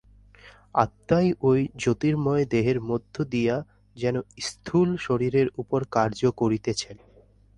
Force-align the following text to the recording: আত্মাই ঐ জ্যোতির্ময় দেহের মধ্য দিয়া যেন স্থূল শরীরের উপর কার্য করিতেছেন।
আত্মাই 0.75 1.27
ঐ 1.41 1.51
জ্যোতির্ময় 1.75 2.43
দেহের 2.45 2.79
মধ্য 2.81 3.15
দিয়া 3.25 3.55
যেন 3.95 4.15
স্থূল 4.39 4.89
শরীরের 4.97 5.47
উপর 5.57 5.79
কার্য 5.91 6.21
করিতেছেন। 6.31 6.95